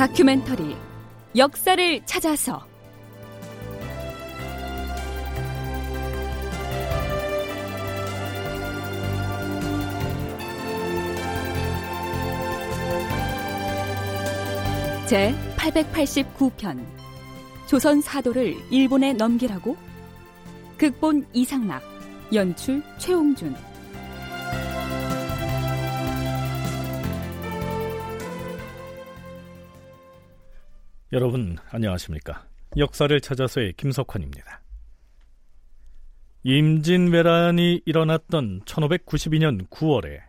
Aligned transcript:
다큐멘터리 0.00 0.74
역사를 1.36 2.06
찾아서. 2.06 2.66
제 15.06 15.34
889편 15.58 16.82
조선 17.66 18.00
사도를 18.00 18.56
일본에 18.70 19.12
넘기라고? 19.12 19.76
극본 20.78 21.26
이상락 21.34 21.82
연출 22.32 22.82
최홍준 22.96 23.54
여러분 31.12 31.58
안녕하십니까? 31.70 32.46
역사를 32.76 33.20
찾아서의 33.20 33.72
김석환입니다. 33.72 34.62
임진왜란이 36.44 37.82
일어났던 37.84 38.60
1592년 38.60 39.68
9월에 39.70 40.20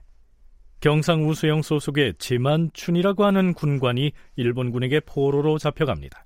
경상우수영 0.79 1.61
소속의 1.61 2.15
지만춘이라고 2.17 3.25
하는 3.25 3.53
군관이 3.53 4.11
일본군에게 4.37 5.01
포로로 5.01 5.59
잡혀갑니다. 5.59 6.25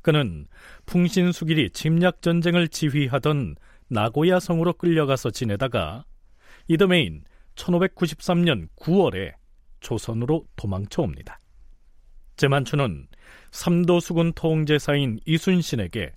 그는 0.00 0.46
풍신수길이 0.86 1.70
침략 1.70 2.22
전쟁을 2.22 2.68
지휘하던 2.68 3.56
나고야 3.88 4.38
성으로 4.38 4.74
끌려가서 4.74 5.32
지내다가 5.32 6.04
이듬해인 6.68 7.24
1593년 7.56 8.68
9월에 8.76 9.32
조선으로 9.80 10.46
도망쳐 10.54 11.02
옵니다. 11.02 11.40
제만춘은 12.38 13.08
삼도수군 13.50 14.32
통제사인 14.32 15.18
이순신에게 15.26 16.12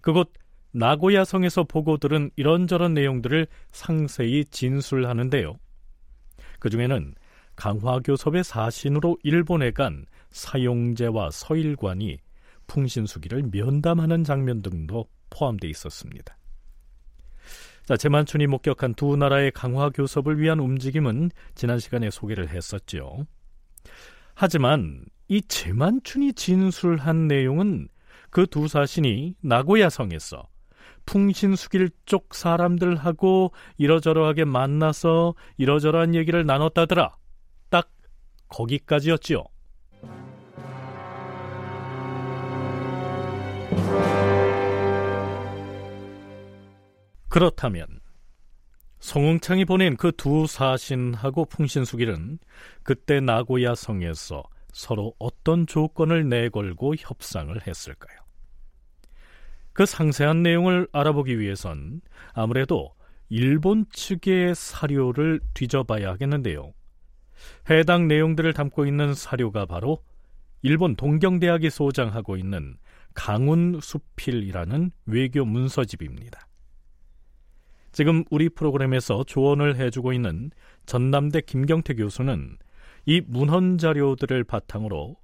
그곳 0.00 0.32
나고야 0.72 1.24
성에서 1.24 1.64
보고 1.64 1.96
들은 1.96 2.30
이런저런 2.36 2.94
내용들을 2.94 3.46
상세히 3.72 4.44
진술하는데요. 4.44 5.56
그 6.58 6.70
중에는 6.70 7.14
강화교섭의 7.56 8.44
사신으로 8.44 9.18
일본에 9.22 9.70
간 9.70 10.06
사용제와 10.30 11.30
서일관이 11.30 12.18
풍신수기를 12.66 13.50
면담하는 13.52 14.24
장면 14.24 14.62
등도 14.62 15.06
포함되어 15.30 15.70
있었습니다. 15.70 16.36
자, 17.84 17.96
제만춘이 17.96 18.46
목격한 18.46 18.94
두 18.94 19.16
나라의 19.16 19.50
강화교섭을 19.52 20.40
위한 20.40 20.60
움직임은 20.60 21.30
지난 21.54 21.78
시간에 21.78 22.10
소개를 22.10 22.48
했었죠. 22.48 23.26
하지만 24.34 25.04
이 25.30 25.40
제만춘이 25.42 26.32
진술한 26.32 27.28
내용은 27.28 27.86
그 28.30 28.46
두 28.46 28.66
사신이 28.66 29.36
나고야성에서 29.40 30.48
풍신수길 31.06 31.90
쪽 32.04 32.34
사람들하고 32.34 33.52
이러저러하게 33.78 34.44
만나서 34.44 35.34
이러저러한 35.56 36.14
얘기를 36.16 36.44
나눴다더라. 36.44 37.16
딱 37.68 37.90
거기까지였지요. 38.48 39.44
그렇다면 47.28 47.86
송응창이 48.98 49.64
보낸 49.64 49.96
그 49.96 50.12
두 50.12 50.46
사신하고 50.46 51.44
풍신수길은 51.46 52.38
그때 52.82 53.20
나고야 53.20 53.74
성에서 53.74 54.42
서로 54.72 55.14
어떤 55.18 55.66
조건을 55.66 56.28
내걸고 56.28 56.94
협상을 56.96 57.54
했을까요? 57.66 58.18
그 59.72 59.86
상세한 59.86 60.42
내용을 60.42 60.88
알아보기 60.92 61.38
위해선 61.38 62.00
아무래도 62.32 62.94
일본 63.28 63.86
측의 63.92 64.54
사료를 64.54 65.40
뒤져봐야 65.54 66.10
하겠는데요. 66.10 66.72
해당 67.70 68.08
내용들을 68.08 68.52
담고 68.52 68.86
있는 68.86 69.14
사료가 69.14 69.66
바로 69.66 70.02
일본 70.62 70.96
동경대학이 70.96 71.70
소장하고 71.70 72.36
있는 72.36 72.76
강운 73.14 73.78
수필이라는 73.80 74.90
외교 75.06 75.44
문서집입니다. 75.44 76.46
지금 77.92 78.24
우리 78.30 78.48
프로그램에서 78.48 79.24
조언을 79.24 79.76
해주고 79.76 80.12
있는 80.12 80.50
전남대 80.86 81.42
김경태 81.42 81.94
교수는 81.94 82.56
이 83.06 83.20
문헌 83.26 83.78
자료들을 83.78 84.44
바탕으로 84.44 85.16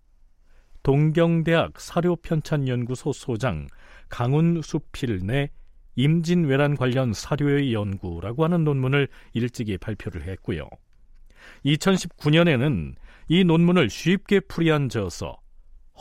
동경대학 0.83 1.81
사료편찬연구소 1.81 3.13
소장 3.13 3.67
강운수필 4.09 5.27
내 5.27 5.51
임진왜란 5.97 6.77
관련 6.77 7.13
사료의 7.13 7.73
연구라고 7.73 8.45
하는 8.45 8.65
논문을 8.65 9.09
일찍이 9.33 9.79
발표를 9.79 10.29
했고요. 10.29 10.69
2019년에는 11.65 12.95
이 13.29 13.45
논문을 13.45 13.91
쉽게 13.91 14.41
풀이한져서 14.41 15.37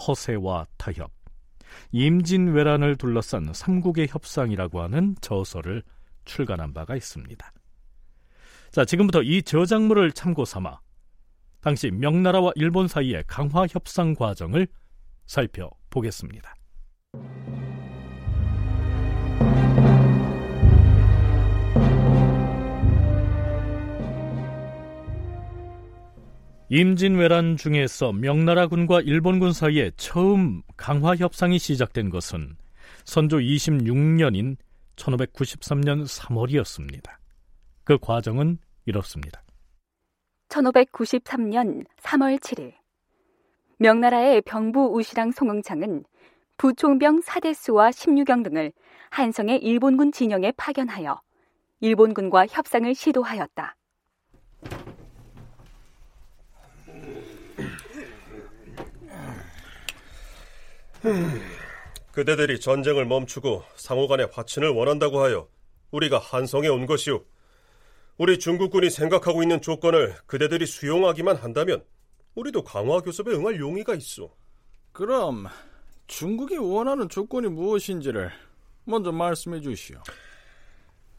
허세와 0.08 0.68
타협, 0.78 1.12
임진왜란을 1.92 2.98
둘러싼 2.98 3.52
삼국의 3.54 4.08
협상이라고 4.10 4.82
하는 4.82 5.16
저서를 5.22 5.84
출간한 6.26 6.74
바가 6.74 6.96
있습니다. 6.96 7.52
자, 8.72 8.86
지금부터 8.86 9.24
이 9.24 9.42
저작물을 9.42 10.12
참고 10.12 10.44
삼아 10.44 10.80
당시 11.66 11.90
명나라와 11.90 12.52
일본 12.54 12.88
사이의 12.88 13.24
강화 13.26 13.66
협상 13.68 14.14
과정을 14.14 14.68
살펴보겠습니다. 15.26 16.54
임진왜란 26.70 27.58
중에서 27.58 28.14
명나라군과 28.14 29.02
일본군 29.02 29.52
사이에 29.52 29.90
처음 29.98 30.62
강화 30.78 31.16
협상이 31.16 31.58
시작된 31.58 32.12
것은 32.12 32.58
선조 33.06 33.38
26년인 33.38 34.58
1593년 34.98 36.06
3월이었습니다. 36.06 37.10
그 37.84 37.98
과정은 37.98 38.60
이렇습니다. 38.86 39.45
1593년 40.56 41.86
3월 42.02 42.40
7일 42.40 42.74
명나라의 43.78 44.42
병부 44.42 44.94
우시랑 44.96 45.32
송응창은 45.32 46.06
부총병 46.58 47.22
사대수와 47.22 47.92
십류경 47.92 48.44
등을 48.44 48.72
한성의 49.10 49.62
일본군 49.62 50.14
진영에 50.14 50.54
파견하여 50.56 51.22
일본군과 51.82 52.48
협상을 52.48 52.96
시도하였다. 52.96 53.76
그대들이 62.14 62.62
전쟁을 62.62 63.06
멈추고 63.06 63.64
상호간의 63.76 64.30
화친을 64.32 64.70
원한다고 64.70 65.20
하여 65.20 65.50
우리가 65.92 66.18
한성에 66.18 66.70
온 66.70 66.86
것이오. 66.86 67.26
우리 68.18 68.40
중국군이 68.40 68.90
생각하고 68.90 69.44
있는 69.44 69.62
조건을 69.62 70.16
그대들이 70.26 70.66
수용하기만 70.66 71.36
한다면 71.36 71.84
우리도 72.36 72.64
강화 72.64 73.02
교섭에 73.02 73.32
응할 73.34 73.60
용의가 73.60 73.96
있어. 73.96 74.34
그럼 74.94 75.48
중국이 76.08 76.58
원하는 76.58 77.10
조건이 77.10 77.48
무엇인지를 77.50 78.32
먼저 78.86 79.12
말씀해 79.12 79.60
주시오. 79.62 80.02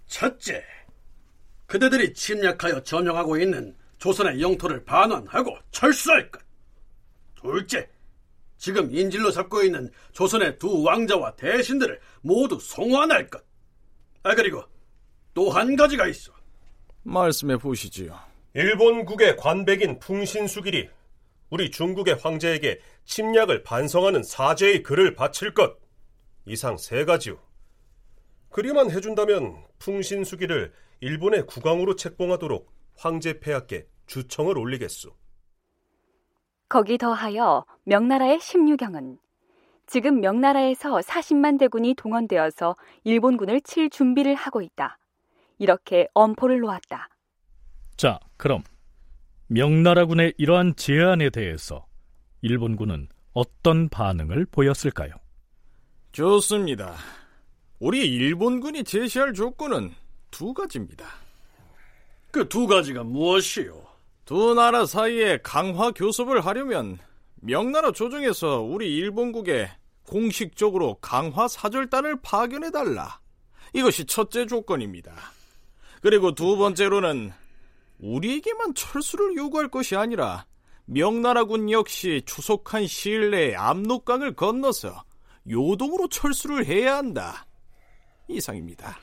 첫째, 0.07 0.65
그대들이 1.67 2.15
침략하여 2.15 2.83
점령하고 2.83 3.39
있는 3.39 3.77
조선의 3.99 4.41
영토를 4.41 4.85
반환하고 4.85 5.59
철수할 5.73 6.31
것. 6.31 6.41
둘째, 7.35 7.91
지금 8.57 8.95
인질로 8.95 9.31
잡고 9.33 9.63
있는 9.63 9.91
조선의 10.13 10.59
두 10.59 10.83
왕자와 10.83 11.37
대신들을 11.37 12.01
모두 12.23 12.59
송환할 12.59 13.29
것. 13.29 13.45
아 14.23 14.35
그리고 14.35 14.63
또 15.35 15.51
한 15.51 15.77
가지가 15.77 16.07
있어. 16.07 16.33
말씀해 17.07 17.57
보시지요. 17.59 18.19
일본국의 18.55 19.37
관백인 19.37 19.99
풍신수길이 19.99 20.89
우리 21.51 21.71
중국의 21.71 22.17
황제에게 22.17 22.81
침략을 23.05 23.63
반성하는 23.63 24.23
사죄의 24.23 24.83
글을 24.83 25.15
바칠 25.15 25.55
것. 25.55 25.77
이상 26.45 26.77
세 26.77 27.05
가지요. 27.05 27.39
그리만 28.51 28.91
해준다면 28.91 29.57
풍신수길을 29.79 30.73
일본의 31.01 31.47
국왕으로 31.47 31.95
책봉하도록 31.97 32.69
황제 32.97 33.39
폐하께 33.39 33.87
주청을 34.07 34.59
올리겠소. 34.59 35.11
거기 36.69 36.99
더하여 36.99 37.65
명나라의 37.85 38.41
십류경은 38.41 39.19
지금 39.87 40.21
명나라에서 40.21 40.99
40만 40.99 41.61
대군이 41.61 41.95
동원되어서 41.95 42.75
일본군을 43.05 43.61
칠 43.61 43.89
준비를 43.89 44.35
하고 44.35 44.63
있다. 44.63 44.99
이렇게 45.59 46.09
엄포를 46.15 46.61
놓았다. 46.61 47.09
자, 47.97 48.19
그럼 48.37 48.63
명나라군의 49.49 50.35
이러한 50.39 50.77
제안에 50.77 51.31
대해서 51.31 51.87
일본군은 52.43 53.09
어떤 53.33 53.89
반응을 53.89 54.47
보였을까요? 54.47 55.13
좋습니다. 56.13 56.95
우리 57.79 58.07
일본군이 58.07 58.85
제시할 58.85 59.35
조건은 59.35 59.93
두 60.31 60.53
가지입니다. 60.55 61.07
그 62.31 62.49
두 62.49 62.67
가지가 62.67 63.05
무엇이요? 63.05 63.83
두 64.25 64.55
나라 64.55 64.85
사이에 64.85 65.39
강화 65.43 65.91
교섭을 65.93 66.45
하려면 66.45 66.99
명나라 67.37 67.93
조정에서 67.93 68.61
우리 68.61 68.95
일본국에 68.97 69.71
공식적으로 70.05 70.97
강화 71.01 71.49
사절단을 71.49 72.21
파견해 72.23 72.71
달라. 72.71 73.21
이것이 73.73 74.05
첫째 74.07 74.47
조건입니다. 74.47 75.15
그리고 76.07 76.37
두 76.37 76.57
번째로는 76.57 77.33
우리에게만 77.99 78.75
철수를 78.75 79.37
요구할 79.37 79.67
것이 79.67 79.97
아니라 79.97 80.47
명나라군 80.85 81.73
역시 81.73 82.23
추속한 82.25 82.87
시일 82.87 83.33
내에 83.33 83.57
압록강을 83.57 84.37
건너서 84.37 85.03
요동으로 85.51 86.07
철수를 86.07 86.65
해야 86.67 86.99
한다. 86.99 87.45
이상입니다. 88.29 88.97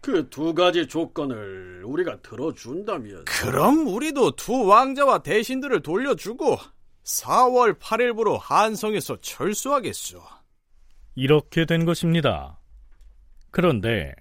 그 0.00 0.30
두 0.30 0.54
가지 0.54 0.86
조건을 0.86 1.82
우리가 1.84 2.22
들어준다면 2.22 3.24
그럼 3.24 3.88
우리도 3.88 4.36
두 4.36 4.66
왕자와 4.66 5.24
대신들을 5.24 5.82
돌려주고 5.82 6.56
4월 7.02 7.80
8일부로 7.80 8.38
한성에서 8.40 9.16
철수하겠소. 9.22 10.22
이렇게 11.16 11.64
된 11.66 11.84
것입니다. 11.84 12.60
그런데 13.50 14.14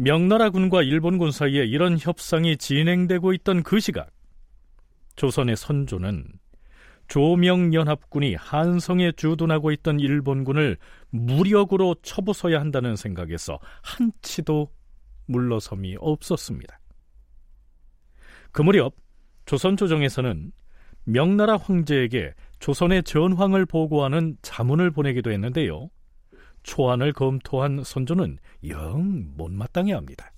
명나라군과 0.00 0.82
일본군 0.82 1.32
사이에 1.32 1.64
이런 1.64 1.98
협상이 1.98 2.56
진행되고 2.56 3.32
있던 3.34 3.64
그 3.64 3.80
시각 3.80 4.10
조선의 5.16 5.56
선조는 5.56 6.24
조명연합군이 7.08 8.36
한성에 8.36 9.12
주둔하고 9.12 9.72
있던 9.72 9.98
일본군을 9.98 10.76
무력으로 11.10 11.96
쳐부숴야 12.02 12.58
한다는 12.58 12.94
생각에서 12.94 13.58
한치도 13.82 14.70
물러섬이 15.26 15.96
없었습니다. 15.98 16.78
그 18.52 18.62
무렵 18.62 18.94
조선 19.46 19.76
조정에서는 19.76 20.52
명나라 21.04 21.56
황제에게 21.56 22.34
조선의 22.60 23.02
전황을 23.02 23.66
보고하는 23.66 24.36
자문을 24.42 24.92
보내기도 24.92 25.32
했는데요. 25.32 25.90
초안을 26.68 27.14
검토한 27.14 27.82
선조는 27.82 28.38
영 28.68 29.24
못마땅해 29.38 29.94
합니다. 29.94 30.30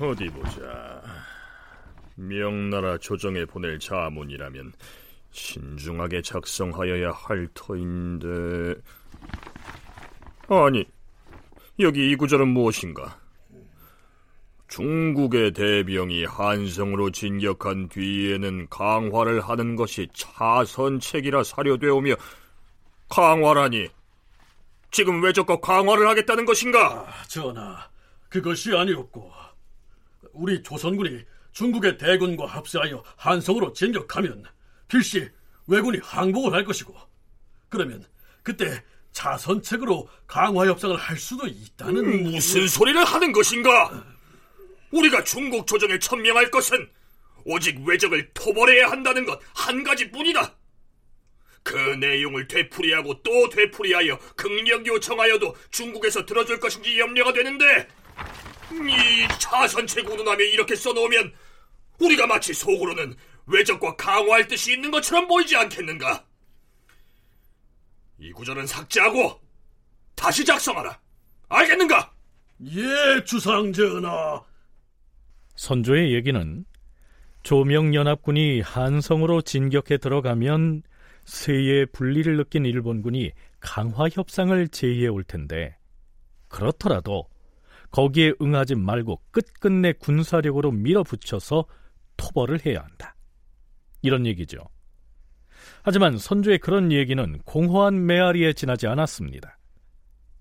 어디 0.00 0.28
보자. 0.28 1.02
명나라 2.14 2.96
조정에 2.96 3.44
보낼 3.44 3.78
자문이라면 3.78 4.72
신중하게 5.30 6.22
작성하여야 6.22 7.10
할 7.10 7.46
터인데. 7.52 8.76
아니, 10.48 10.86
여기 11.78 12.10
이 12.10 12.16
구절은 12.16 12.48
무엇인가? 12.48 13.20
중국의 14.68 15.52
대병이 15.52 16.24
한성으로 16.24 17.10
진격한 17.10 17.90
뒤에는 17.90 18.68
강화를 18.70 19.42
하는 19.42 19.76
것이 19.76 20.08
차선책이라 20.14 21.44
사료되오며 21.44 22.14
강화라니 23.16 23.88
지금 24.90 25.22
왜저껏 25.22 25.60
강화를 25.60 26.08
하겠다는 26.08 26.46
것인가? 26.46 27.06
아, 27.06 27.22
전하, 27.28 27.88
그것이 28.30 28.74
아니었고 28.74 29.30
우리 30.32 30.62
조선군이 30.62 31.22
중국의 31.52 31.98
대군과 31.98 32.46
합세하여 32.46 33.04
한성으로 33.16 33.74
진격하면 33.74 34.44
필시 34.88 35.28
왜군이 35.66 35.98
항복을 36.02 36.54
할 36.54 36.64
것이고 36.64 36.94
그러면 37.68 38.02
그때 38.42 38.82
자선책으로 39.12 40.08
강화 40.26 40.66
협상을 40.66 40.96
할 40.96 41.18
수도 41.18 41.46
있다는 41.46 41.96
음, 42.04 42.22
무슨 42.30 42.66
소리를 42.66 43.04
하는 43.04 43.32
것인가? 43.32 44.04
우리가 44.90 45.22
중국 45.24 45.66
조정에 45.66 45.98
천명할 45.98 46.50
것은 46.50 46.88
오직 47.44 47.78
왜적을 47.86 48.30
토벌해야 48.32 48.90
한다는 48.90 49.26
것 49.26 49.38
한 49.54 49.84
가지뿐이다. 49.84 50.54
그 51.62 51.76
내용을 51.76 52.48
되풀이하고 52.48 53.22
또 53.22 53.48
되풀이하여 53.48 54.18
극력 54.36 54.86
요청하여도 54.86 55.54
중국에서 55.70 56.26
들어줄 56.26 56.58
것인지 56.60 56.98
염려가 56.98 57.32
되는데 57.32 57.88
이 58.72 59.28
자선책 59.38 60.08
운운함에 60.10 60.44
이렇게 60.44 60.74
써놓으면 60.74 61.32
우리가 62.00 62.26
마치 62.26 62.52
속으로는 62.52 63.14
외적과 63.46 63.96
강화할 63.96 64.46
뜻이 64.46 64.72
있는 64.72 64.90
것처럼 64.90 65.28
보이지 65.28 65.56
않겠는가? 65.56 66.24
이 68.18 68.32
구절은 68.32 68.66
삭제하고 68.66 69.40
다시 70.14 70.44
작성하라. 70.44 70.98
알겠는가? 71.48 72.12
예, 72.66 73.24
주상전하. 73.24 74.42
선조의 75.56 76.14
얘기는 76.14 76.64
조명연합군이 77.42 78.60
한성으로 78.60 79.42
진격해 79.42 79.98
들어가면 79.98 80.82
세의 81.24 81.86
분리를 81.86 82.36
느낀 82.36 82.64
일본군이 82.66 83.32
강화 83.60 84.08
협상을 84.08 84.68
제의해 84.68 85.08
올 85.08 85.24
텐데 85.24 85.76
그렇더라도 86.48 87.28
거기에 87.90 88.32
응하지 88.40 88.74
말고 88.74 89.20
끝끝내 89.30 89.92
군사력으로 89.92 90.72
밀어붙여서 90.72 91.66
토벌을 92.16 92.64
해야 92.64 92.82
한다. 92.82 93.14
이런 94.00 94.26
얘기죠. 94.26 94.58
하지만 95.82 96.18
선조의 96.18 96.58
그런 96.58 96.90
얘기는 96.90 97.38
공허한 97.44 98.06
메아리에 98.06 98.52
지나지 98.52 98.86
않았습니다. 98.86 99.58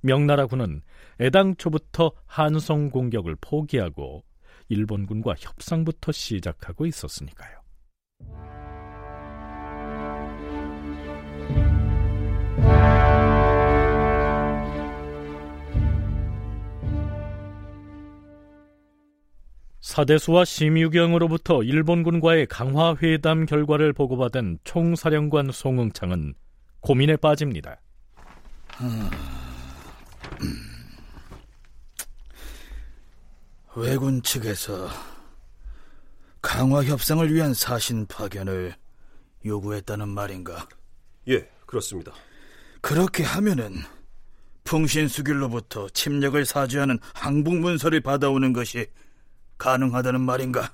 명나라군은 0.02 0.82
애당초부터 1.20 2.12
한성 2.26 2.90
공격을 2.90 3.36
포기하고 3.40 4.24
일본군과 4.70 5.36
협상부터 5.38 6.12
시작하고 6.12 6.86
있었으니까요. 6.86 7.62
사대수와 19.92 20.46
심유경으로부터 20.46 21.64
일본군과의 21.64 22.46
강화 22.46 22.96
회담 23.04 23.46
결과를 23.46 23.92
보고받은 23.92 24.60
총사령관 24.64 25.52
송응창은 25.52 26.34
고민에 26.80 27.18
빠집니다. 27.18 27.82
왜군 33.76 34.24
측에서 34.24 34.88
강화 36.42 36.86
협상을 36.86 37.34
위한 37.34 37.54
사신 37.54 38.06
파견을 38.06 38.74
요구했다는 39.46 40.08
말인가? 40.08 40.70
예, 41.28 41.50
그렇습니다. 41.66 42.14
그렇게 42.80 43.24
하면은 43.24 43.76
풍신수길로부터 44.64 45.90
침략을 45.90 46.46
사주하는 46.46 46.98
항복 47.14 47.56
문서를 47.56 48.00
받아오는 48.00 48.54
것이 48.54 48.88
가능하다는 49.62 50.22
말인가? 50.22 50.74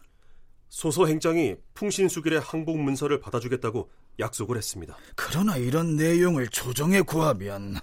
소서 0.70 1.08
행장이 1.08 1.56
풍신수길의 1.74 2.40
항복 2.40 2.80
문서를 2.80 3.20
받아주겠다고 3.20 3.92
약속을 4.18 4.56
했습니다. 4.56 4.96
그러나 5.14 5.58
이런 5.58 5.98
내용을 5.98 6.48
조정에 6.48 7.02
구하면 7.02 7.76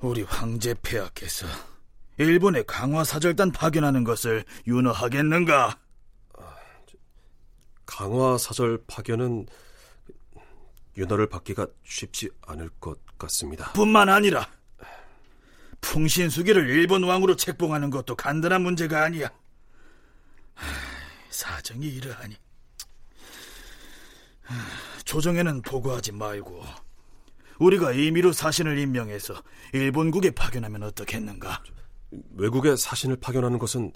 우리 0.00 0.22
황제 0.22 0.72
폐하께서 0.82 1.48
일본의 2.18 2.64
강화 2.68 3.02
사절단 3.02 3.50
파견하는 3.50 4.04
것을 4.04 4.44
윤허하겠는가? 4.68 5.78
강화 7.86 8.38
사절 8.38 8.84
파견은 8.86 9.46
윤허를 10.96 11.28
받기가 11.28 11.66
쉽지 11.82 12.30
않을 12.42 12.70
것 12.78 13.00
같습니다. 13.18 13.72
뿐만 13.72 14.08
아니라 14.08 14.48
풍신수기를 15.86 16.68
일본 16.68 17.04
왕으로 17.04 17.36
책봉하는 17.36 17.90
것도 17.90 18.16
간단한 18.16 18.62
문제가 18.62 19.04
아니야. 19.04 19.30
사정이 21.30 21.86
이러하니 21.86 22.34
조정에는 25.04 25.62
보고하지 25.62 26.12
말고 26.12 26.64
우리가 27.58 27.92
임의로 27.92 28.32
사신을 28.32 28.78
임명해서 28.78 29.40
일본국에 29.72 30.32
파견하면 30.32 30.82
어떻겠는가? 30.82 31.62
외국에 32.34 32.74
사신을 32.74 33.16
파견하는 33.16 33.58
것은 33.58 33.92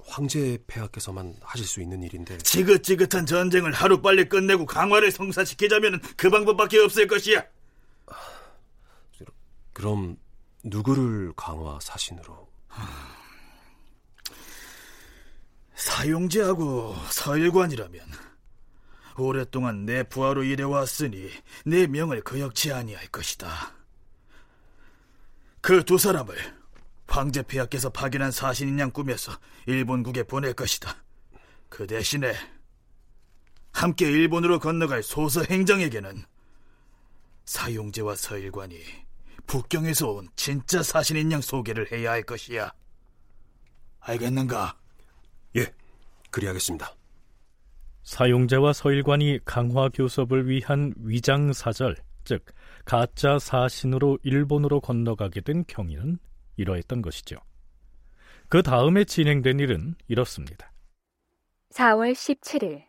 황제 0.00 0.58
폐하께서만 0.66 1.36
하실 1.42 1.66
수 1.66 1.80
있는 1.80 2.02
일인데 2.02 2.38
지긋지긋한 2.38 3.26
전쟁을 3.26 3.72
하루빨리 3.72 4.28
끝내고 4.28 4.66
강화를 4.66 5.12
성사시키자면 5.12 6.00
그 6.16 6.30
방법밖에 6.30 6.78
없을 6.78 7.06
것이야. 7.06 7.44
그럼 9.72 10.16
누구를 10.64 11.32
강화 11.36 11.78
사신으로? 11.80 12.48
사용제하고 15.74 16.96
서일관이라면 17.10 18.00
오랫동안 19.16 19.84
내 19.84 20.02
부하로 20.02 20.44
일해왔으니 20.44 21.30
내 21.64 21.86
명을 21.86 22.22
거역치 22.22 22.72
아니할 22.72 23.08
것이다. 23.08 23.74
그 25.60 25.84
두 25.84 25.98
사람을 25.98 26.36
황제 27.08 27.42
폐하께서 27.42 27.90
파견한 27.90 28.30
사신인 28.30 28.78
양 28.78 28.90
꾸며서 28.90 29.32
일본국에 29.66 30.24
보낼 30.24 30.52
것이다. 30.54 31.02
그 31.68 31.86
대신에 31.86 32.34
함께 33.72 34.06
일본으로 34.10 34.58
건너갈 34.58 35.02
소서 35.02 35.42
행정에게는 35.42 36.24
사용제와 37.44 38.14
서일관이 38.14 38.78
북경에서 39.48 40.10
온 40.10 40.28
진짜 40.36 40.82
사신인 40.82 41.32
양 41.32 41.40
소개를 41.40 41.90
해야 41.90 42.12
할 42.12 42.22
것이야. 42.22 42.70
알겠는가? 44.00 44.76
예, 45.56 45.66
그리하겠습니다. 46.30 46.94
사용자와 48.02 48.74
서일관이 48.74 49.40
강화 49.44 49.88
교섭을 49.88 50.48
위한 50.48 50.94
위장 50.98 51.52
사절, 51.52 51.96
즉 52.24 52.44
가짜 52.84 53.38
사신으로 53.38 54.18
일본으로 54.22 54.80
건너가게 54.80 55.40
된 55.40 55.64
경위는 55.66 56.18
이러했던 56.56 57.02
것이죠. 57.02 57.36
그 58.48 58.62
다음에 58.62 59.04
진행된 59.04 59.60
일은 59.60 59.94
이렇습니다. 60.08 60.72
4월 61.70 62.12
17일 62.12 62.84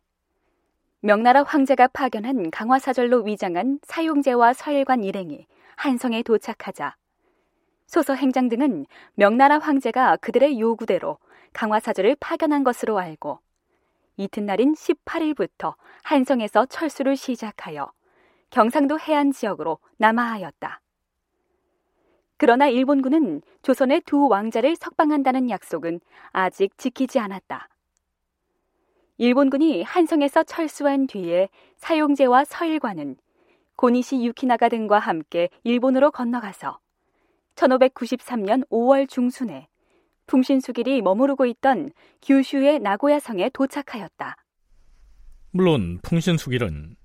명나라 1.02 1.44
황제가 1.44 1.88
파견한 1.88 2.52
강화사절로 2.52 3.24
위장한 3.24 3.80
사용제와 3.84 4.54
서일관 4.54 5.04
일행이 5.04 5.48
한성에 5.80 6.24
도착하자 6.24 6.98
소서 7.88 8.14
행장 8.14 8.50
등은 8.50 8.86
명나라 9.14 9.60
황제가 9.60 10.18
그들의 10.18 10.60
요구대로 10.60 11.20
강화사절을 11.54 12.18
파견한 12.20 12.66
것으로 12.66 13.00
알고 13.00 13.40
이튿날인 14.18 14.74
18일부터 14.74 15.76
한성에서 16.04 16.66
철수를 16.66 17.16
시작하여 17.16 17.94
경상도 18.50 19.00
해안 19.00 19.32
지역으로 19.32 19.80
남하하였다. 19.96 20.82
그러나 22.36 22.68
일본군은 22.68 23.42
조선의 23.62 24.02
두 24.06 24.28
왕자를 24.28 24.76
석방한다는 24.76 25.50
약속은 25.50 26.02
아직 26.32 26.78
지키지 26.78 27.20
않았다. 27.20 27.70
일본군이 29.18 29.84
한성에서 29.84 30.44
철수한 30.44 31.08
뒤에 31.08 31.48
사용제와 31.78 32.44
서일관은 32.44 33.16
고니시 33.80 34.26
유키나가 34.26 34.68
등과 34.68 35.00
함께 35.00 35.48
일본으로 35.64 36.12
건너가서 36.12 36.80
1593년 37.56 38.68
5월 38.68 39.08
중순에 39.08 39.70
풍신수길이 40.28 41.02
머무르고 41.02 41.46
있던 41.46 41.92
규슈의 42.22 42.80
나고야성에 42.80 43.52
도착하였다. 43.54 44.36
물론 45.52 45.98
풍신수길은 46.02 46.98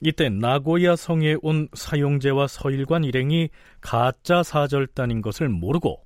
이때 0.00 0.28
나고야 0.28 0.94
성에 0.94 1.38
온 1.42 1.66
사용제와 1.74 2.46
서일관 2.46 3.02
일행이 3.02 3.48
가짜 3.80 4.44
사절단인 4.44 5.22
것을 5.22 5.48
모르고 5.48 6.04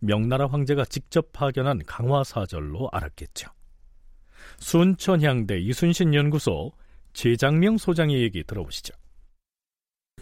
명나라 0.00 0.48
황제가 0.48 0.84
직접 0.86 1.30
파견한 1.32 1.82
강화 1.86 2.24
사절로 2.24 2.88
알았겠죠. 2.90 3.48
순천향대 4.58 5.60
이순신 5.60 6.14
연구소 6.14 6.72
제장명 7.12 7.78
소장의 7.78 8.22
얘기 8.22 8.42
들어보시죠. 8.42 8.99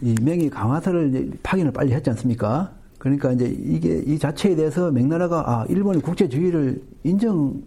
이 0.01 0.15
명이 0.21 0.49
강화사를 0.49 1.31
파견을 1.43 1.71
빨리 1.71 1.93
했지 1.93 2.09
않습니까? 2.09 2.71
그러니까 2.97 3.31
이제 3.31 3.45
이게 3.45 4.01
이 4.05 4.19
자체에 4.19 4.55
대해서 4.55 4.91
명나라가 4.91 5.43
아 5.47 5.65
일본의 5.69 6.01
국제주의를 6.01 6.81
인정한 7.03 7.63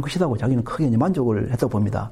것이라고 0.00 0.36
자기는 0.36 0.64
크게 0.64 0.86
이제 0.86 0.96
만족을 0.96 1.50
했다고 1.52 1.70
봅니다. 1.70 2.10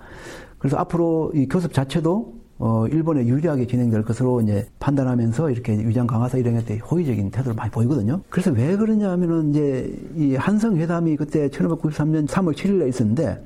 그래서 0.58 0.76
앞으로 0.76 1.32
이 1.34 1.46
교섭 1.48 1.72
자체도 1.72 2.38
어 2.60 2.86
일본에 2.88 3.24
유리하게 3.24 3.66
진행될 3.66 4.02
것으로 4.02 4.40
이제 4.40 4.66
판단하면서 4.80 5.50
이렇게 5.50 5.72
위장 5.74 6.06
강화사 6.06 6.38
일행한테 6.38 6.78
호의적인 6.78 7.30
태도를 7.30 7.54
많이 7.54 7.70
보이거든요. 7.70 8.20
그래서 8.28 8.50
왜 8.50 8.76
그러냐면은 8.76 9.50
이제 9.50 9.96
이 10.16 10.34
한성 10.34 10.76
회담이 10.76 11.16
그때 11.16 11.48
1593년 11.48 12.26
3월 12.26 12.54
7일에 12.54 12.88
있었는데 12.88 13.42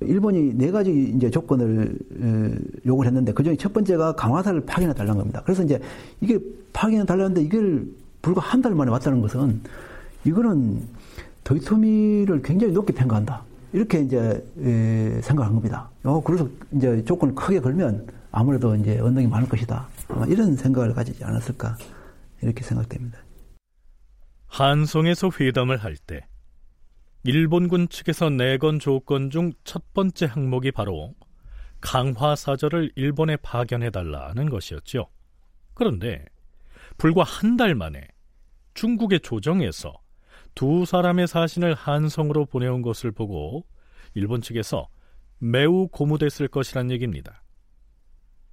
일본이 0.00 0.52
네 0.54 0.70
가지 0.70 1.12
이제 1.16 1.30
조건을 1.30 1.98
요구를 2.84 3.08
했는데 3.08 3.32
그 3.32 3.42
중에 3.42 3.56
첫 3.56 3.72
번째가 3.72 4.14
강화사를 4.16 4.60
파견해 4.66 4.92
달라는 4.94 5.18
겁니다. 5.18 5.42
그래서 5.44 5.62
이제 5.62 5.80
이게 6.20 6.38
파견해 6.72 7.04
달라는데 7.06 7.42
이걸 7.42 7.86
불과 8.22 8.40
한 8.40 8.60
달 8.62 8.74
만에 8.74 8.90
왔다는 8.90 9.20
것은 9.20 9.60
이거는 10.24 10.82
도이토미를 11.44 12.42
굉장히 12.42 12.72
높게 12.72 12.92
평가한다. 12.92 13.42
이렇게 13.72 14.00
이제 14.00 14.44
생각한 15.22 15.54
겁니다. 15.54 15.90
어, 16.04 16.22
그래서 16.22 16.48
이제 16.72 17.04
조건을 17.04 17.34
크게 17.34 17.60
걸면 17.60 18.06
아무래도 18.30 18.74
이제 18.76 18.98
언덕이 18.98 19.26
많을 19.26 19.48
것이다. 19.48 19.86
이런 20.28 20.56
생각을 20.56 20.94
가지지 20.94 21.22
않았을까 21.24 21.76
이렇게 22.42 22.62
생각됩니다. 22.64 23.18
한성에서 24.46 25.30
회담을 25.40 25.78
할 25.78 25.96
때 25.96 26.26
일본군 27.24 27.88
측에서 27.88 28.28
내건 28.30 28.78
조건 28.78 29.30
중 29.30 29.52
첫 29.64 29.92
번째 29.94 30.26
항목이 30.26 30.72
바로 30.72 31.14
강화사절을 31.80 32.92
일본에 32.96 33.36
파견해달라는 33.36 34.48
것이었죠. 34.50 35.08
그런데 35.74 36.24
불과 36.98 37.22
한 37.24 37.56
달 37.56 37.74
만에 37.74 38.06
중국의 38.74 39.20
조정에서 39.20 39.94
두 40.54 40.84
사람의 40.84 41.26
사신을 41.26 41.74
한성으로 41.74 42.46
보내온 42.46 42.82
것을 42.82 43.10
보고 43.10 43.66
일본 44.14 44.40
측에서 44.40 44.88
매우 45.38 45.88
고무됐을 45.88 46.48
것이란 46.48 46.90
얘기입니다. 46.90 47.42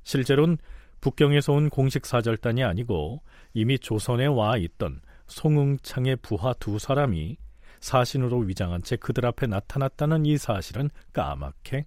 실제로는 0.03 0.57
북경에서 1.01 1.53
온 1.53 1.69
공식 1.69 2.05
사절단이 2.05 2.63
아니고 2.63 3.21
이미 3.53 3.77
조선에 3.77 4.27
와 4.27 4.57
있던 4.57 5.01
송응창의 5.27 6.17
부하 6.17 6.53
두 6.53 6.79
사람이 6.79 7.37
사신으로 7.81 8.39
위장한 8.39 8.81
채 8.83 8.95
그들 8.95 9.25
앞에 9.25 9.47
나타났다는 9.47 10.25
이 10.25 10.37
사실은 10.37 10.89
까맣게 11.13 11.85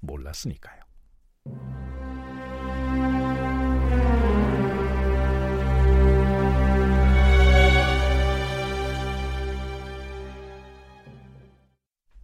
몰랐으니까요. 0.00 0.82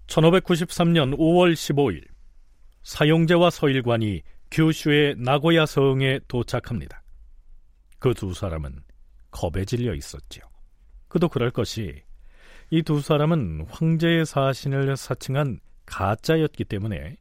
1593년 0.07 1.17
5월 1.17 1.53
15일 1.53 2.03
사용제와 2.83 3.51
서일관이 3.51 4.23
규슈의 4.51 5.17
나고야 5.19 5.67
성에 5.67 6.21
도착합니다. 6.27 7.03
그 7.99 8.15
두 8.15 8.33
사람은 8.33 8.83
겁에 9.31 9.65
질려 9.65 9.95
있었지요. 9.95 10.45
그도 11.09 11.29
그럴 11.29 11.51
것이 11.51 12.03
이 12.71 12.83
두 12.83 13.01
사람은 13.01 13.67
황제의 13.71 14.27
사신을 14.27 14.97
사칭한 14.97 15.61
가짜였기 15.87 16.65
때문에 16.65 17.17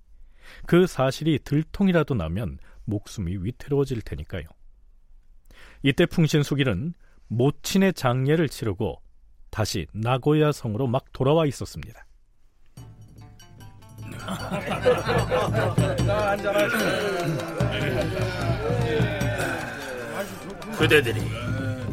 그 0.65 0.87
사실이 0.87 1.39
들통이라도 1.43 2.15
나면 2.15 2.59
목숨이 2.85 3.37
위태로워질 3.39 4.01
테니까요. 4.01 4.43
이때 5.83 6.05
풍신수길은 6.05 6.93
모친의 7.27 7.93
장례를 7.93 8.49
치르고 8.49 9.01
다시 9.49 9.87
나고야 9.93 10.51
성으로 10.51 10.87
막 10.87 11.05
돌아와 11.13 11.45
있었습니다. 11.45 12.05
그대들이 20.77 21.21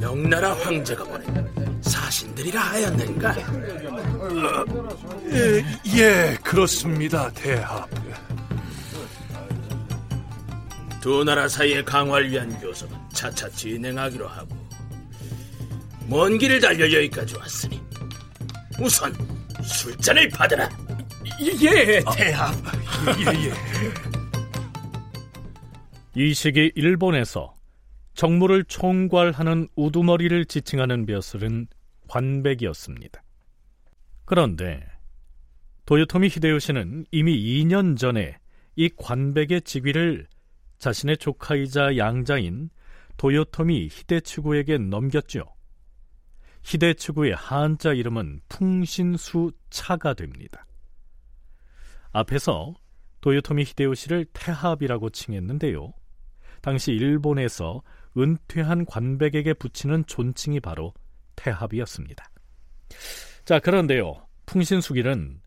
명나라 0.00 0.52
황제가 0.54 1.04
보낸 1.04 1.53
사신들이라 1.84 2.60
하였는가? 2.60 3.36
예, 5.30 5.64
예, 5.96 6.36
그렇습니다, 6.42 7.30
대합. 7.32 7.88
두 11.00 11.22
나라 11.22 11.46
사이의 11.46 11.84
강화를 11.84 12.30
위한 12.30 12.58
교섭은 12.60 12.96
차차 13.12 13.48
진행하기로 13.50 14.26
하고 14.26 14.56
먼 16.06 16.38
길을 16.38 16.60
달려 16.60 16.90
여기까지 16.90 17.36
왔으니 17.36 17.80
우선 18.80 19.14
술잔을 19.62 20.28
받으라. 20.30 20.68
예, 21.42 22.02
대합. 22.16 22.54
예, 23.18 23.48
예. 23.48 23.52
이 26.16 26.32
시기 26.32 26.72
일본에서 26.74 27.53
정무를 28.14 28.64
총괄하는 28.64 29.68
우두머리를 29.74 30.44
지칭하는 30.46 31.06
벼슬은 31.06 31.66
관백이었습니다. 32.08 33.22
그런데 34.24 34.86
도요토미 35.86 36.28
히데요시는 36.28 37.06
이미 37.10 37.36
2년 37.36 37.98
전에 37.98 38.38
이 38.76 38.88
관백의 38.96 39.62
직위를 39.62 40.26
자신의 40.78 41.18
조카이자 41.18 41.96
양자인 41.96 42.70
도요토미 43.16 43.88
히데츠구에게 43.90 44.78
넘겼죠. 44.78 45.44
히데츠구의 46.62 47.34
한자 47.34 47.92
이름은 47.92 48.40
풍신수 48.48 49.52
차가 49.70 50.14
됩니다. 50.14 50.66
앞에서 52.12 52.74
도요토미 53.20 53.64
히데요시를 53.64 54.26
태합이라고 54.32 55.10
칭했는데요. 55.10 55.92
당시 56.60 56.92
일본에서 56.92 57.82
은퇴한 58.16 58.86
관백에게 58.86 59.54
붙이는 59.54 60.04
존칭이 60.06 60.60
바로 60.60 60.92
태합이었습니다. 61.36 62.30
자, 63.44 63.58
그런데요. 63.58 64.26
풍신수길은 64.46 65.40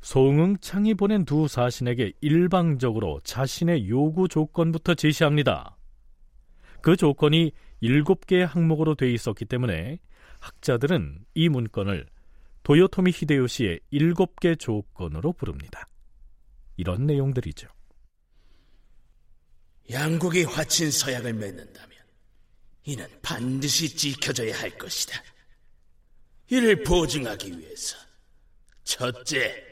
송응창이 0.00 0.94
보낸 0.94 1.24
두 1.24 1.48
사신에게 1.48 2.12
일방적으로 2.20 3.20
자신의 3.24 3.88
요구 3.88 4.28
조건부터 4.28 4.94
제시합니다. 4.94 5.76
그 6.80 6.96
조건이 6.96 7.52
일곱 7.80 8.26
개의 8.26 8.46
항목으로 8.46 8.94
돼 8.94 9.12
있었기 9.12 9.46
때문에 9.46 9.98
학자들은 10.38 11.24
이 11.34 11.48
문건을 11.48 12.06
도요토미 12.62 13.12
히데요시의 13.14 13.80
일곱 13.90 14.38
개 14.38 14.54
조건으로 14.54 15.32
부릅니다. 15.32 15.88
이런 16.76 17.06
내용들이죠. 17.06 17.68
양국이 19.90 20.44
화친 20.44 20.90
서약을 20.90 21.32
맺는다면 21.34 21.90
이는 22.84 23.08
반드시 23.22 23.94
지켜져야 23.94 24.58
할 24.58 24.70
것이다. 24.70 25.22
이를 26.48 26.82
보증하기 26.84 27.58
위해서 27.58 27.96
첫째, 28.84 29.64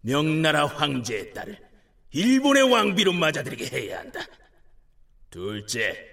명나라 0.00 0.66
황제의 0.66 1.32
딸을 1.32 1.58
일본의 2.12 2.64
왕비로 2.64 3.12
맞아들이게 3.12 3.66
해야 3.66 4.00
한다. 4.00 4.26
둘째, 5.30 6.08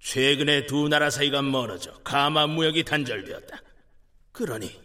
최근에 0.00 0.66
두 0.66 0.88
나라 0.88 1.10
사이가 1.10 1.42
멀어져 1.42 1.92
가마 2.02 2.46
무역이 2.46 2.84
단절되었다. 2.84 3.60
그러니 4.32 4.80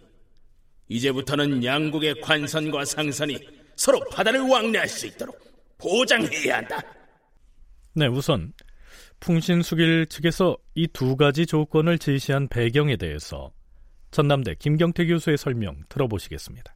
이제부터는 0.89 1.63
양국의 1.63 2.19
관선과 2.19 2.83
상선이 2.83 3.39
서로 3.75 3.99
바다를 4.09 4.41
왕래할 4.41 4.89
수 4.89 5.07
있도록 5.07 5.52
보장해야 5.77 6.57
한다. 6.57 6.79
네, 7.95 8.07
우선 8.07 8.53
풍신수길 9.19 10.07
측에서 10.07 10.57
이 10.75 10.87
두 10.87 11.15
가지 11.15 11.45
조건을 11.45 11.97
제시한 11.99 12.47
배경에 12.47 12.97
대해서 12.97 13.51
전남대 14.11 14.55
김경태 14.55 15.05
교수의 15.05 15.37
설명 15.37 15.75
들어보시겠습니다. 15.89 16.75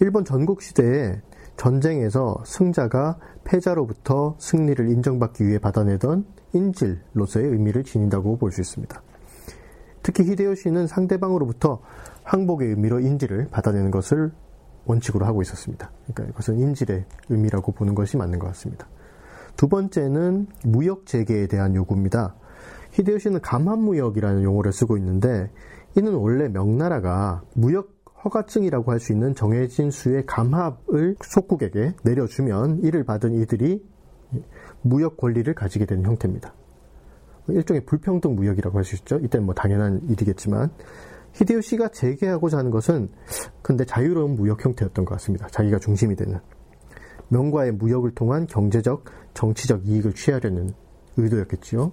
일본 0.00 0.24
전국 0.24 0.62
시대에 0.62 1.20
전쟁에서 1.56 2.42
승자가 2.46 3.18
패자로부터 3.44 4.36
승리를 4.40 4.88
인정받기 4.88 5.46
위해 5.46 5.58
받아내던 5.58 6.24
인질로서의 6.54 7.46
의미를 7.48 7.84
지닌다고 7.84 8.38
볼 8.38 8.50
수 8.50 8.60
있습니다. 8.62 9.02
특히 10.02 10.24
히데요시는 10.24 10.86
상대방으로부터 10.86 11.82
항복의 12.24 12.68
의미로 12.70 13.00
인질을 13.00 13.48
받아내는 13.50 13.90
것을 13.90 14.32
원칙으로 14.90 15.26
하고 15.26 15.42
있었습니다. 15.42 15.90
그러니까 16.06 16.24
이것은 16.32 16.58
인질의 16.58 17.04
의미라고 17.28 17.72
보는 17.72 17.94
것이 17.94 18.16
맞는 18.16 18.38
것 18.38 18.46
같습니다. 18.48 18.86
두 19.56 19.68
번째는 19.68 20.46
무역 20.64 21.06
재개에 21.06 21.46
대한 21.46 21.74
요구입니다. 21.74 22.34
히데요시는 22.92 23.40
감합무역이라는 23.40 24.42
용어를 24.42 24.72
쓰고 24.72 24.96
있는데 24.98 25.50
이는 25.96 26.14
원래 26.14 26.48
명나라가 26.48 27.42
무역 27.54 28.00
허가증이라고 28.24 28.92
할 28.92 29.00
수 29.00 29.12
있는 29.12 29.34
정해진 29.34 29.90
수의 29.90 30.26
감합을 30.26 31.16
속국에게 31.24 31.94
내려주면 32.04 32.80
이를 32.82 33.04
받은 33.04 33.34
이들이 33.34 33.82
무역 34.82 35.16
권리를 35.16 35.52
가지게 35.54 35.86
되는 35.86 36.04
형태입니다. 36.04 36.52
일종의 37.48 37.84
불평등 37.86 38.36
무역이라고 38.36 38.76
할 38.76 38.84
수 38.84 38.94
있죠. 38.96 39.16
이때는 39.16 39.46
뭐 39.46 39.54
당연한 39.54 40.02
일이겠지만 40.08 40.70
히데요시가 41.34 41.88
재개하고자 41.88 42.58
하는 42.58 42.70
것은 42.70 43.10
근데 43.62 43.84
자유로운 43.84 44.34
무역 44.34 44.64
형태였던 44.64 45.04
것 45.04 45.14
같습니다. 45.14 45.46
자기가 45.48 45.78
중심이 45.78 46.16
되는 46.16 46.38
명과의 47.28 47.72
무역을 47.72 48.14
통한 48.14 48.46
경제적, 48.46 49.04
정치적 49.34 49.86
이익을 49.86 50.14
취하려는 50.14 50.72
의도였겠지요. 51.16 51.92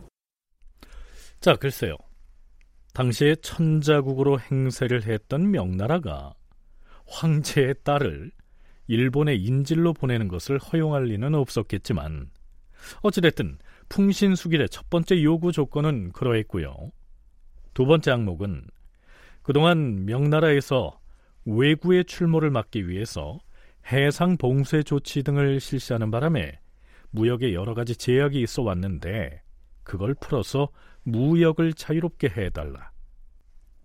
자, 1.40 1.56
글쎄요. 1.56 1.96
당시에 2.94 3.36
천자국으로 3.36 4.40
행세를 4.40 5.06
했던 5.06 5.52
명나라가 5.52 6.34
황제의 7.06 7.76
딸을 7.84 8.32
일본의 8.88 9.44
인질로 9.44 9.94
보내는 9.94 10.28
것을 10.28 10.58
허용할 10.58 11.04
리는 11.04 11.36
없었겠지만 11.36 12.32
어찌됐든 13.02 13.60
풍신수길의 13.90 14.70
첫 14.70 14.90
번째 14.90 15.22
요구 15.24 15.52
조건은 15.52 16.12
그러했고요. 16.12 16.74
두 17.74 17.86
번째 17.86 18.12
항목은 18.12 18.64
그동안 19.48 20.04
명나라에서 20.04 21.00
외구의 21.46 22.04
출몰을 22.04 22.50
막기 22.50 22.90
위해서 22.90 23.40
해상 23.90 24.36
봉쇄 24.36 24.84
조치 24.84 25.24
등을 25.24 25.62
실시하는 25.62 26.12
바람에 26.12 26.60
무역에 27.12 27.54
여러 27.54 27.74
가지 27.74 27.96
제약이 27.96 28.42
있어 28.42 28.64
왔는데 28.64 29.42
그걸 29.84 30.16
풀어서 30.16 30.68
무역을 31.04 31.76
자유롭게 31.76 32.28
해달라. 32.28 32.92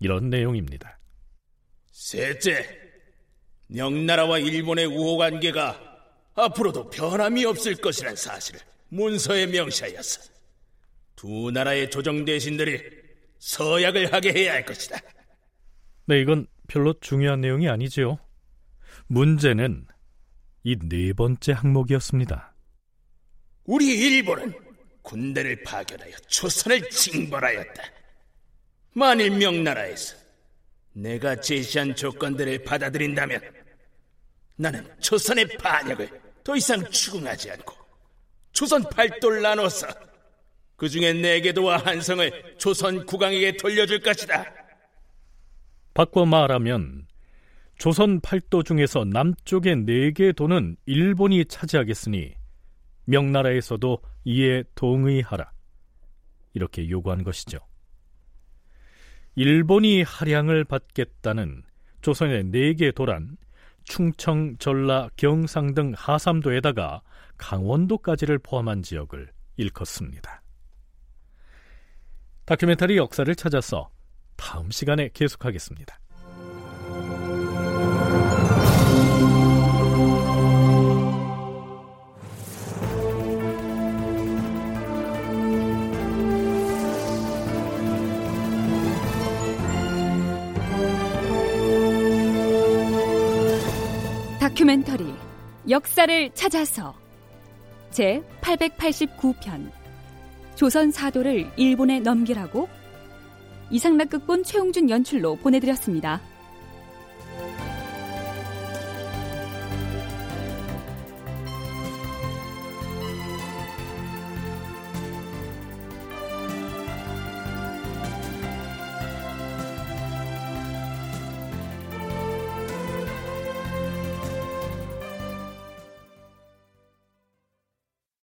이런 0.01 0.29
내용입니다. 0.29 0.99
셋째, 1.93 2.67
명나라와 3.67 4.39
일본의 4.39 4.87
우호 4.87 5.15
관계가 5.15 5.79
앞으로도 6.35 6.89
변함이 6.89 7.45
없을 7.45 7.75
것이란 7.75 8.17
사실을 8.17 8.59
문서에 8.89 9.45
명시하였어. 9.45 10.29
두 11.15 11.51
나라의 11.51 11.89
조정 11.89 12.25
대신들이 12.25 12.83
서약을 13.39 14.11
하게 14.11 14.33
해야 14.33 14.51
할 14.51 14.65
것이다. 14.65 14.99
네, 16.05 16.19
이건 16.19 16.47
별로 16.67 16.93
중요한 16.99 17.41
내용이 17.41 17.69
아니지요. 17.69 18.19
문제는 19.07 19.87
이 20.63 20.75
네 20.77 21.13
번째 21.13 21.51
항목이었습니다. 21.53 22.53
우리 23.65 23.85
일본은 23.87 24.53
군대를 25.01 25.63
파견하여 25.63 26.15
조선을 26.27 26.89
징벌하였다. 26.89 27.83
만일 28.93 29.31
명나라에서 29.31 30.15
내가 30.93 31.35
제시한 31.35 31.95
조건들을 31.95 32.63
받아들인다면 32.63 33.41
나는 34.55 34.87
조선의 34.99 35.57
반역을 35.57 36.09
더 36.43 36.55
이상 36.55 36.89
추궁하지 36.89 37.51
않고 37.51 37.75
조선 38.51 38.83
팔도를 38.83 39.41
나눠서 39.41 39.87
그 40.75 40.87
중에 40.87 41.13
네개도와 41.13 41.77
한성을 41.77 42.55
조선 42.57 43.05
국왕에게 43.05 43.57
돌려줄 43.57 44.01
것이다. 44.01 44.45
바꿔 45.93 46.25
말하면 46.25 47.07
조선 47.77 48.19
팔도 48.21 48.63
중에서 48.63 49.03
남쪽의 49.05 49.85
네 49.85 50.11
개 50.11 50.31
도는 50.31 50.77
일본이 50.85 51.45
차지하겠으니 51.45 52.33
명나라에서도 53.05 53.99
이에 54.25 54.63
동의하라. 54.75 55.51
이렇게 56.53 56.89
요구한 56.89 57.23
것이죠. 57.23 57.59
일본이 59.35 60.03
할양을 60.03 60.63
받겠다는 60.65 61.63
조선의 62.01 62.45
네 62.45 62.73
개 62.75 62.91
도란 62.91 63.37
충청, 63.83 64.55
전라, 64.57 65.09
경상 65.17 65.73
등 65.73 65.93
하삼도에다가 65.95 67.01
강원도까지를 67.37 68.39
포함한 68.39 68.81
지역을 68.81 69.29
일컫습니다. 69.57 70.41
다큐멘터리 72.45 72.97
역사를 72.97 73.33
찾아서 73.35 73.89
다음 74.45 74.69
시간에 74.71 75.09
계속하겠습니다. 75.13 75.97
다큐멘터리 94.41 95.13
역사를 95.69 96.29
찾아서 96.33 96.93
제 97.91 98.21
889편 98.41 99.71
조선 100.55 100.91
사도를 100.91 101.49
일본에 101.55 102.01
넘기라고 102.01 102.67
이상락 103.71 104.09
극본 104.09 104.43
최홍준 104.43 104.89
연출로 104.89 105.35
보내드렸습니다. 105.37 106.21